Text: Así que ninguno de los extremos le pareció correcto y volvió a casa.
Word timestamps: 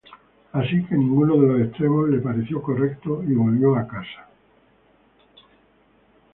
Así 0.51 0.83
que 0.87 0.95
ninguno 0.95 1.39
de 1.39 1.47
los 1.47 1.61
extremos 1.61 2.09
le 2.09 2.17
pareció 2.21 2.59
correcto 2.59 3.21
y 3.21 3.35
volvió 3.35 3.75
a 3.75 3.87
casa. 3.87 4.27